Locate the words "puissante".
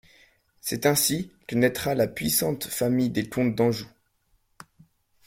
2.07-2.63